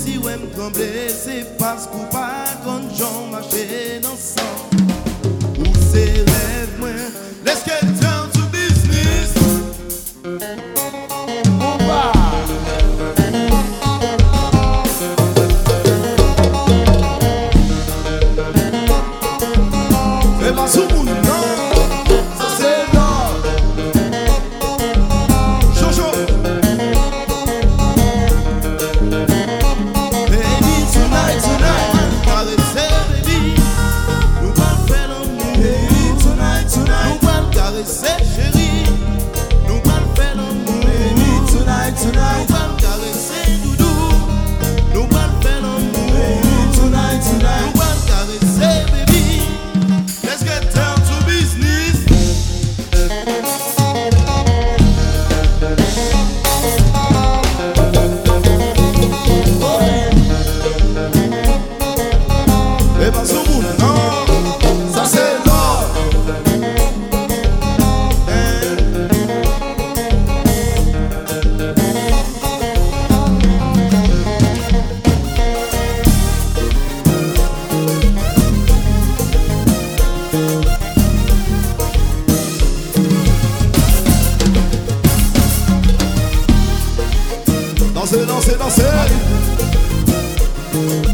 si 0.00 0.16
wè 0.18 0.36
m 0.36 0.46
tremble, 0.54 0.88
se 1.12 1.42
pas 1.60 1.84
kou 1.92 2.06
pa 2.12 2.28
kon 2.64 2.86
jan 2.96 3.28
mache 3.32 4.00
dansan. 4.00 4.54
Ou 5.60 5.72
se 5.90 6.04
rev 6.24 6.78
mwen 6.80 7.19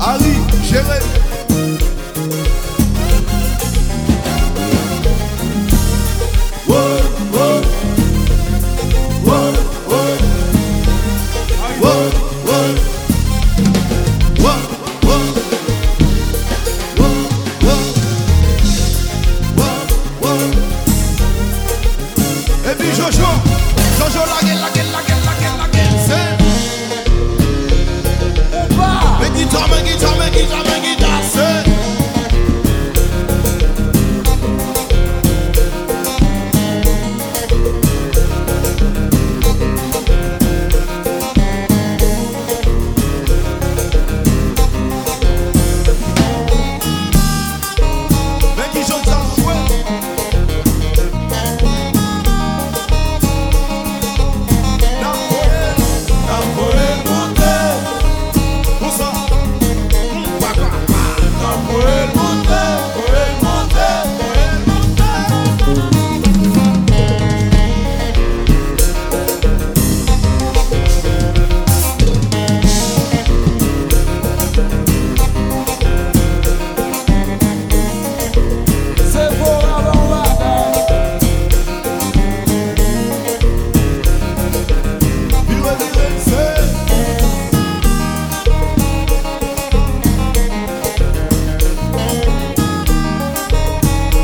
Ali, 0.00 0.34
géré. 0.62 0.98
Et 22.64 22.74
puis 22.74 22.88
Jojo, 22.96 23.26
Jojo 23.98 24.20
lague, 24.20 24.48
lague, 24.48 24.60
lague, 24.60 24.76
lague, 24.76 24.91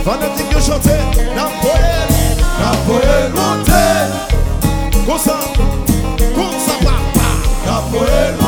Fanatik 0.09 0.51
yo 0.53 0.59
chante 0.59 0.97
Nan 1.37 1.51
poel 1.61 2.37
Nan 2.61 2.77
poel 2.87 3.29
monte. 3.37 3.85
Konsa 5.07 5.37
Konsa 6.35 6.75
wapa 6.85 7.29
Nan 7.67 7.83
poel 7.93 8.33
monte. 8.41 8.48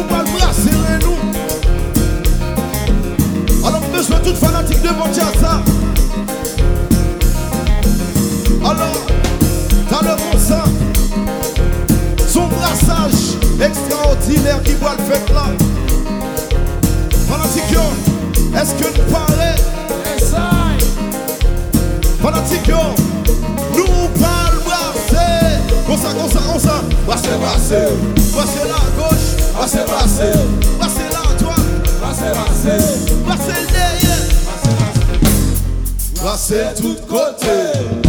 Nous 0.00 0.16
le 0.16 0.24
brasser 0.38 0.70
nous. 1.02 1.18
Alors 3.66 3.82
besoin 3.92 4.18
toute 4.20 4.36
fanatique 4.36 4.80
de 4.80 4.88
mon 4.88 5.12
ça. 5.12 5.60
Alors 8.64 9.06
dans 9.90 10.00
le 10.00 10.16
concert 10.32 10.64
Son 12.26 12.46
brassage 12.46 13.36
extraordinaire 13.60 14.62
qui 14.62 14.72
va 14.74 14.94
le 14.96 15.02
faire 15.04 15.34
là. 15.34 15.46
Fanatique 17.28 17.76
Est-ce 18.56 18.72
que 18.82 18.86
nous 18.96 19.04
paraît 19.12 19.56
Fanatique 22.22 22.72
Nous 23.76 24.08
parle 24.18 24.58
brasser. 24.64 25.60
Comme 25.86 25.98
ça, 25.98 26.08
comme 26.14 26.30
ça, 26.30 26.40
comme 26.50 26.60
ça. 26.60 26.82
Brasser, 27.06 27.36
brasser 27.38 27.88
Brasser 28.32 28.68
la 28.68 29.09
Brasser 29.72 30.32
Brasser 30.78 31.08
la 31.12 31.36
droite 31.38 31.56
Brasser, 32.00 32.32
brasser 32.34 32.82
Brasser 33.24 33.60
le 33.60 33.66
derrière 33.72 34.24
Brasser 36.16 36.66
tout 36.76 36.96
côté. 37.08 37.46
lève. 37.46 37.99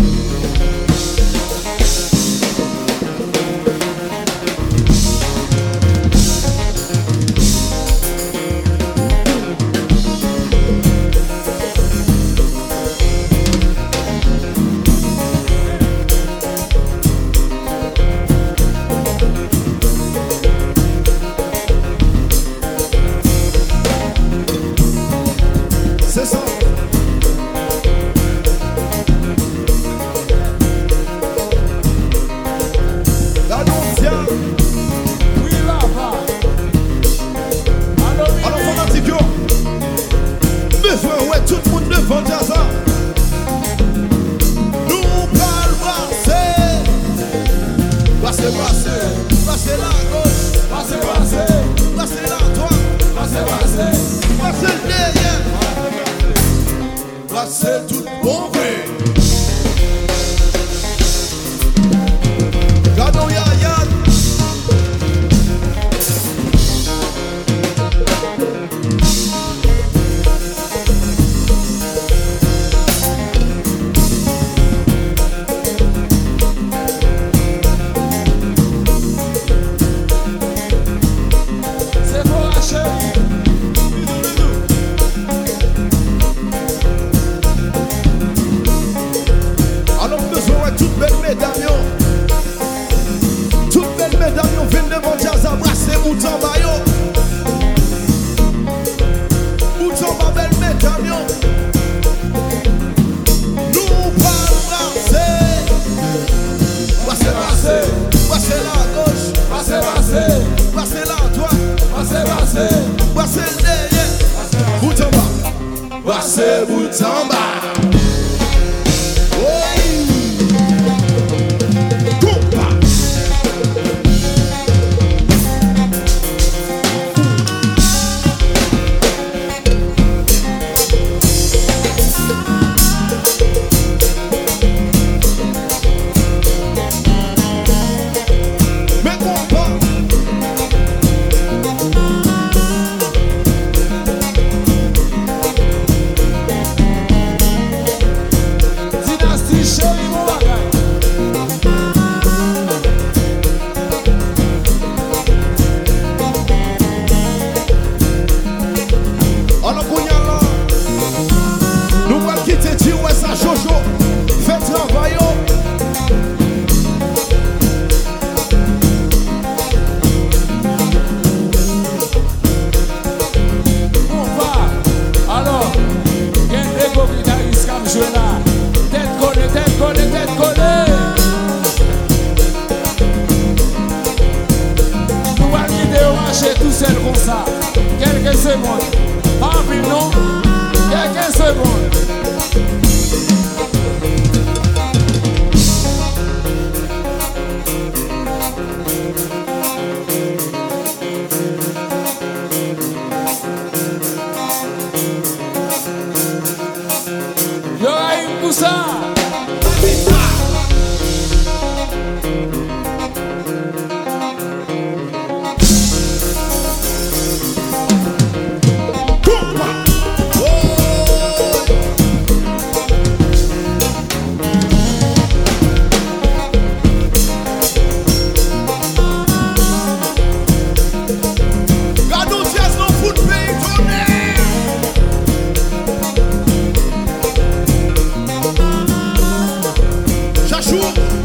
see. 240.71 241.20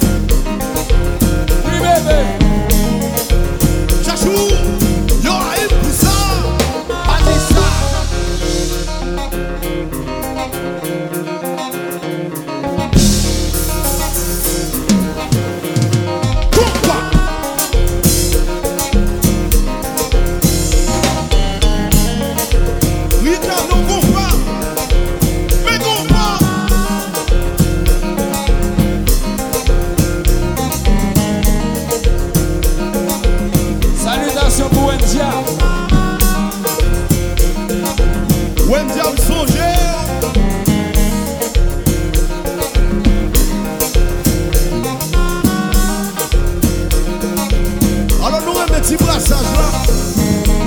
Ti 48.87 48.97
brasaj 48.97 49.43
la 49.43 49.69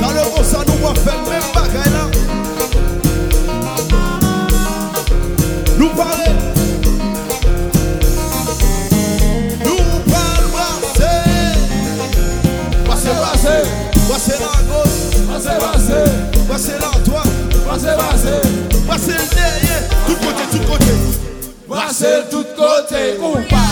dans 0.02 0.12
le 0.12 0.22
rosa 0.36 0.60
nou 0.68 0.76
wap 0.84 0.98
fèl 1.00 1.22
men 1.30 1.46
bagay 1.54 1.88
la 1.94 2.02
Nou 5.80 5.88
pare 5.96 6.28
Nou 9.64 10.02
pal 10.10 10.44
brase 10.52 11.14
Brase 12.90 13.16
brase 13.22 13.56
Brase 14.10 14.36
la 14.44 14.54
gos 14.68 15.00
Brase 15.30 15.56
brase 15.64 16.04
Brase 16.52 16.76
la 16.84 16.92
toa 17.08 17.24
Brase 17.64 17.98
brase 18.04 18.36
Brase 18.84 19.16
l 19.16 19.28
derye 19.38 19.80
Tout 20.08 20.28
kote 20.28 20.46
tout 20.52 20.68
kote 20.74 20.94
Brase 21.72 22.16
l 22.20 22.24
tout 22.36 22.56
kote 22.60 23.04
Ou 23.22 23.36
pa 23.48 23.56
bah. 23.56 23.69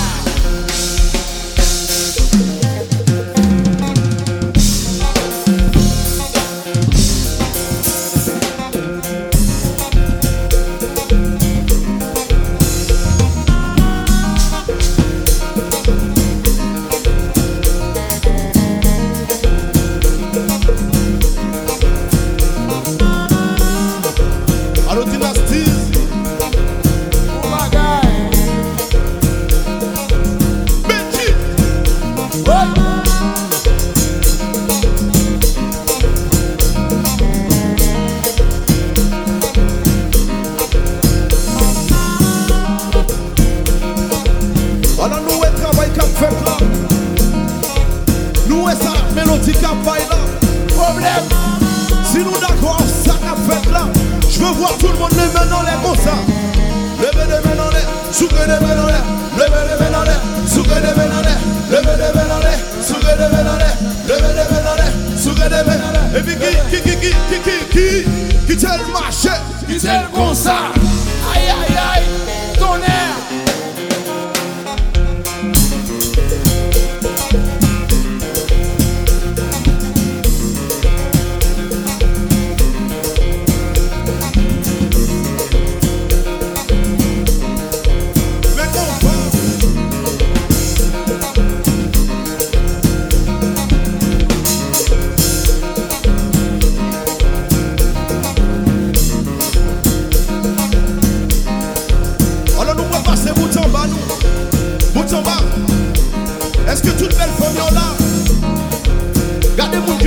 Souquez 65.47 65.55
les 65.55 65.63
mains 65.63 65.77
dans 65.77 65.91
l'air. 65.91 66.17
Et 66.17 66.23
puis 66.23 66.35
qui, 66.35 66.77
qui, 66.77 66.81
qui, 66.81 66.97
qui, 66.97 67.09
qui, 67.29 67.39
qui, 67.41 68.05
qui, 68.45 68.45
qui 68.47 68.57
t'a 68.57 68.77
le 68.77 68.91
marché? 68.91 69.29
Qui 69.67 69.79
c'est 69.79 69.89
comme 70.13 70.33
ça? 70.33 70.71
Aïe, 71.33 71.49
aïe, 71.49 71.77
aïe. 71.77 72.03
Tonnerre. 72.03 72.36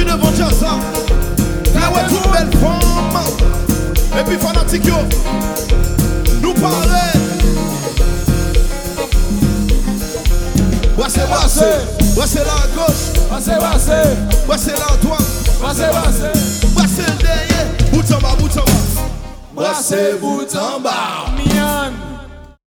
Qui 0.01 0.07
devant 0.07 0.31
dire 0.31 0.51
ça. 0.51 0.79
Là 1.79 1.91
ouais 1.91 2.09
toute 2.09 2.33
belle 2.33 2.51
femme. 2.59 3.21
Et 4.19 4.25
puis 4.25 4.39
fanatique 4.39 4.87
yo. 4.87 4.95
Nous 6.41 6.55
parler. 6.55 7.19
Là 10.97 11.05
à 11.05 12.67
gauche. 12.75 13.13
Là 14.71 14.87
à 14.91 14.97
droite. 15.05 15.23
Passez, 15.61 15.83
passez. 15.91 16.39
Voici 16.75 17.03
le 17.03 17.23
derrière. 17.23 17.67
Bout 17.93 18.15
en 18.15 18.21
bas, 18.21 18.37
bout 18.39 18.59
en 20.57 22.00